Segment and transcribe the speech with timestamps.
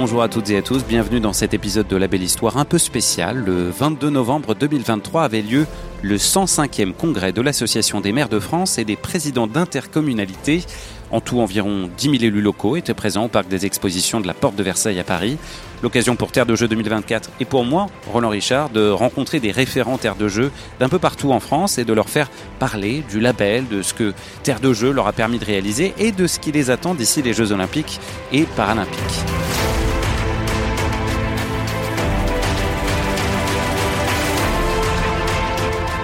[0.00, 2.64] Bonjour à toutes et à tous, bienvenue dans cet épisode de La Belle Histoire un
[2.64, 3.42] peu spécial.
[3.44, 5.66] Le 22 novembre 2023 avait lieu
[6.02, 10.62] le 105e congrès de l'Association des maires de France et des présidents d'intercommunalités.
[11.10, 14.34] En tout, environ 10 000 élus locaux étaient présents au parc des expositions de la
[14.34, 15.36] Porte de Versailles à Paris.
[15.82, 19.98] L'occasion pour Terre de Jeux 2024 et pour moi, Roland Richard, de rencontrer des référents
[19.98, 22.30] Terre de Jeux d'un peu partout en France et de leur faire
[22.60, 26.12] parler du label, de ce que Terre de Jeux leur a permis de réaliser et
[26.12, 27.98] de ce qui les attend d'ici les Jeux Olympiques
[28.30, 29.24] et Paralympiques.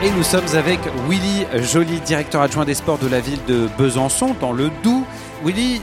[0.00, 4.36] Et nous sommes avec Willy Joly, directeur adjoint des sports de la ville de Besançon,
[4.40, 5.02] dans le Doubs.
[5.44, 5.80] Willy,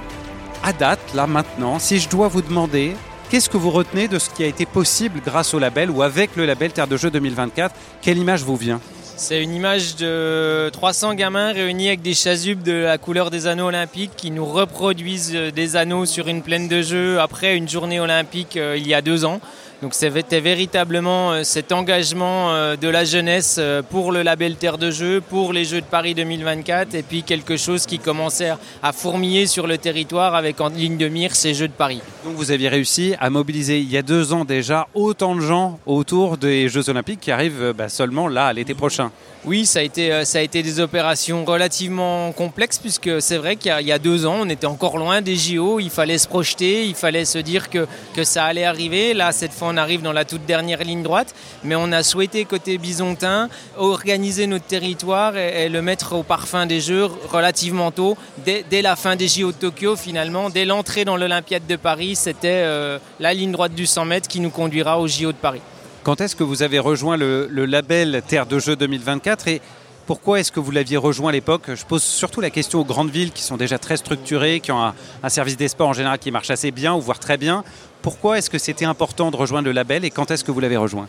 [0.64, 2.94] à date, là maintenant, si je dois vous demander,
[3.30, 6.38] qu'est-ce que vous retenez de ce qui a été possible grâce au label ou avec
[6.38, 8.80] le label Terre de Jeux 2024 Quelle image vous vient?
[9.18, 13.68] C'est une image de 300 gamins réunis avec des chasubes de la couleur des anneaux
[13.68, 18.56] olympiques qui nous reproduisent des anneaux sur une plaine de jeu après une journée olympique
[18.56, 19.42] euh, il y a deux ans.
[19.82, 24.78] Donc c'était véritablement euh, cet engagement euh, de la jeunesse euh, pour le label Terre
[24.78, 28.94] de Jeux, pour les Jeux de Paris 2024, et puis quelque chose qui commençait à
[28.94, 32.02] fourmiller sur le territoire avec en ligne de mire ces Jeux de Paris.
[32.24, 35.78] Donc vous aviez réussi à mobiliser il y a deux ans déjà autant de gens
[35.86, 39.12] autour des Jeux Olympiques qui arrivent bah, seulement là, l'été prochain.
[39.44, 43.72] Oui, ça a, été, ça a été des opérations relativement complexes puisque c'est vrai qu'il
[43.82, 46.96] y, a deux ans, on était encore loin des JO, il fallait se projeter, il
[46.96, 49.14] fallait se dire que, que ça allait arriver.
[49.14, 52.46] Là, cette fois, on arrive dans la toute dernière ligne droite, mais on a souhaité,
[52.46, 58.64] côté bisontin, organiser notre territoire et, le mettre au parfum des Jeux relativement tôt, dès,
[58.82, 63.00] la fin des JO de Tokyo finalement, dès l'entrée dans l'Olympiade de Paris, c'était euh,
[63.20, 65.62] la ligne droite du 100 mètres qui nous conduira aux JO de Paris.
[66.06, 69.62] Quand est-ce que vous avez rejoint le, label Terre de Jeux 2024 et
[70.06, 71.74] pourquoi est-ce que vous l'aviez rejoint à l'époque?
[71.74, 74.94] Je pose surtout la question aux grandes villes qui sont déjà très structurées, qui ont
[75.24, 77.64] un, service des sports en général qui marche assez bien ou voire très bien.
[78.04, 80.78] Pourquoi est-ce que c'était important de rejoindre le label et quand est-ce que vous l'avez
[80.78, 81.08] rejoint?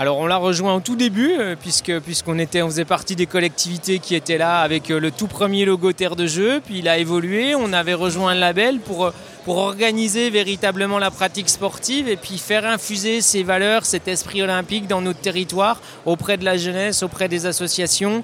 [0.00, 3.26] Alors on l'a rejoint au tout début euh, puisque puisqu'on était on faisait partie des
[3.26, 6.60] collectivités qui étaient là avec euh, le tout premier logo Terre de Jeu.
[6.64, 7.56] Puis il a évolué.
[7.56, 9.10] On avait rejoint le label pour euh,
[9.44, 14.86] pour organiser véritablement la pratique sportive et puis faire infuser ces valeurs, cet esprit olympique
[14.86, 18.22] dans notre territoire auprès de la jeunesse, auprès des associations,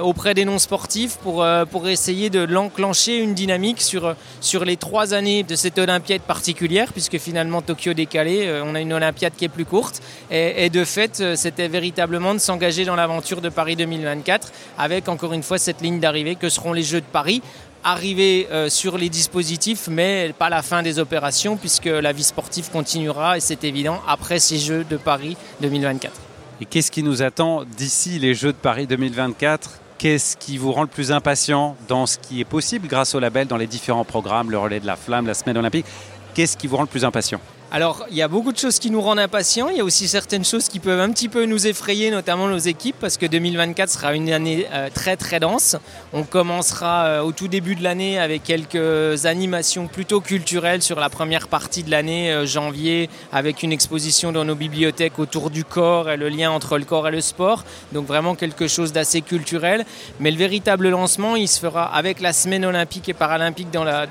[0.00, 5.42] auprès des non-sportifs pour, pour essayer de l'enclencher une dynamique sur, sur les trois années
[5.42, 9.64] de cette Olympiade particulière puisque finalement Tokyo décalé, on a une Olympiade qui est plus
[9.64, 10.00] courte.
[10.30, 15.08] Et, et de fait euh, c'était véritablement de s'engager dans l'aventure de Paris 2024 avec
[15.08, 17.42] encore une fois cette ligne d'arrivée que seront les Jeux de Paris
[17.82, 22.70] arriver euh, sur les dispositifs, mais pas la fin des opérations, puisque la vie sportive
[22.70, 26.12] continuera, et c'est évident, après ces Jeux de Paris 2024.
[26.60, 30.82] Et qu'est-ce qui nous attend d'ici les Jeux de Paris 2024 Qu'est-ce qui vous rend
[30.82, 34.50] le plus impatient dans ce qui est possible grâce au label, dans les différents programmes,
[34.50, 35.86] le relais de la flamme, la semaine olympique?
[36.34, 37.40] Qu'est-ce qui vous rend le plus impatient?
[37.72, 39.68] Alors, il y a beaucoup de choses qui nous rendent impatients.
[39.68, 42.58] Il y a aussi certaines choses qui peuvent un petit peu nous effrayer, notamment nos
[42.58, 45.76] équipes, parce que 2024 sera une année euh, très très dense.
[46.12, 51.08] On commencera euh, au tout début de l'année avec quelques animations plutôt culturelles sur la
[51.10, 56.10] première partie de l'année, euh, janvier, avec une exposition dans nos bibliothèques autour du corps
[56.10, 57.64] et le lien entre le corps et le sport.
[57.92, 59.86] Donc vraiment quelque chose d'assez culturel.
[60.18, 64.08] Mais le véritable lancement, il se fera avec la semaine olympique et paralympique dans la,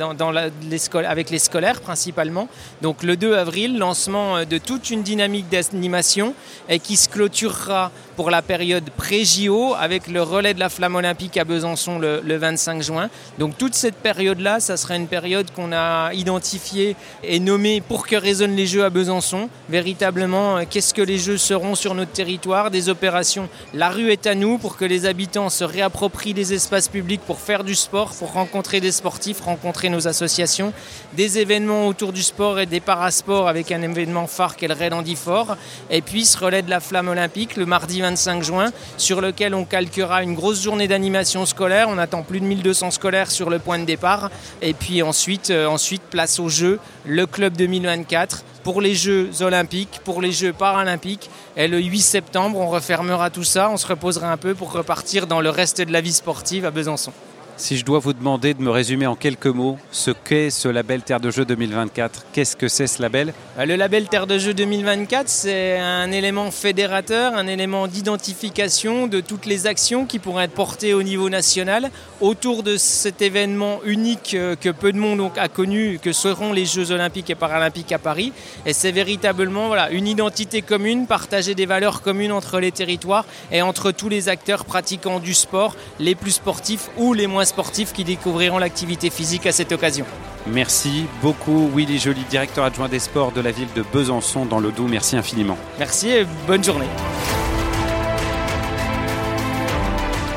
[1.10, 2.48] avec les scolaires principalement.
[2.82, 6.34] Donc le 2 avril lancement euh, de toute une dynamique d'animation
[6.68, 11.38] et qui se clôturera pour la période pré-JO avec le relais de la flamme olympique
[11.38, 13.10] à Besançon le, 25 juin.
[13.38, 18.18] Donc toute cette période-là, ça sera une période qu'on a identifiée et nommée pour que
[18.18, 19.48] résonnent les Jeux à Besançon.
[19.70, 22.72] Véritablement, euh, qu'est-ce que les Jeux seront sur notre territoire?
[22.72, 26.90] Des opérations La rue est à nous pour que les habitants se réapproprient des espaces
[26.90, 30.74] publics pour faire du sport, pour rencontrer des sportifs, rencontrer nos associations.
[31.14, 35.56] Des événements autour du sport et des parasports avec un événement phare qu'est le Andifort.
[35.90, 39.66] Et puis ce relais de la flamme olympique le mardi 25 juin, sur lequel on
[39.66, 41.88] calquera une grosse journée d'animation scolaire.
[41.90, 44.30] On attend plus de 1200 scolaires sur le point de départ.
[44.62, 50.02] Et puis ensuite, euh, ensuite place au jeu, le club 2024 pour les Jeux olympiques,
[50.04, 51.30] pour les Jeux paralympiques.
[51.56, 55.28] Et le 8 septembre, on refermera tout ça, on se reposera un peu pour repartir
[55.28, 57.14] dans le reste de la vie sportive à Besançon.
[57.60, 61.02] Si je dois vous demander de me résumer en quelques mots ce qu'est ce label
[61.02, 63.34] Terre de Jeux 2024, qu'est-ce que c'est ce label?
[63.58, 69.20] Bah, Le label Terre de Jeux 2024, c'est un élément fédérateur, un élément d'identification de
[69.20, 71.92] toutes les actions qui pourraient être portées au niveau national
[72.22, 76.66] autour de cet événement unique euh, que peu de monde a connu, que seront les
[76.66, 78.32] Jeux olympiques et paralympiques à Paris.
[78.66, 83.62] Et c'est véritablement voilà, une identité commune, partager des valeurs communes entre les territoires et
[83.62, 88.04] entre tous les acteurs pratiquant du sport, les plus sportifs ou les moins sportifs qui
[88.04, 90.06] découvriront l'activité physique à cette occasion.
[90.48, 94.72] Merci beaucoup Willy Joly, directeur adjoint des sports de la ville de Besançon dans le
[94.72, 94.88] Doubs.
[94.90, 95.58] Merci infiniment.
[95.78, 96.88] Merci et bonne journée.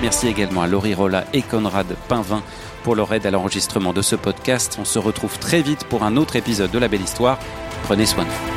[0.03, 2.43] Merci également à Laurie Rolla et Conrad Pinvin
[2.83, 4.77] pour leur aide à l'enregistrement de ce podcast.
[4.81, 7.39] On se retrouve très vite pour un autre épisode de La Belle Histoire.
[7.85, 8.52] Prenez soin de vous.